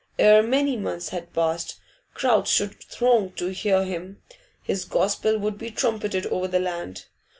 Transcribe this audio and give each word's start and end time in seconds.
Ere 0.17 0.41
many 0.41 0.75
months 0.77 1.09
had 1.09 1.31
passed, 1.31 1.77
crowds 2.15 2.49
should 2.49 2.81
throng 2.85 3.31
to 3.33 3.49
hear 3.53 3.83
him; 3.83 4.19
his 4.63 4.83
gospel 4.83 5.37
would 5.37 5.59
be 5.59 5.69
trumpeted 5.69 6.25
over 6.25 6.47
the 6.47 6.59
land. 6.59 7.05